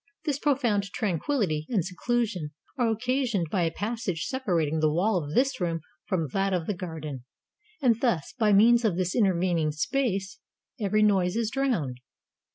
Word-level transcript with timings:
This 0.25 0.39
profound 0.39 0.89
tran 0.99 1.19
quillity 1.19 1.67
and 1.69 1.85
seclusion 1.85 2.49
are 2.75 2.89
occasioned 2.89 3.51
by 3.51 3.65
a 3.65 3.71
passage 3.71 4.27
sepa 4.27 4.57
rating 4.57 4.79
the 4.79 4.89
wall 4.91 5.23
of 5.23 5.35
this 5.35 5.61
room 5.61 5.81
from 6.07 6.27
that 6.33 6.53
of 6.53 6.65
the 6.65 6.73
garden, 6.73 7.23
and 7.83 8.01
thus, 8.01 8.33
by 8.35 8.51
means 8.51 8.83
of 8.83 8.97
this 8.97 9.13
intervening 9.15 9.69
space, 9.71 10.39
every 10.79 11.03
noise 11.03 11.35
is 11.35 11.51
drowned. 11.51 11.99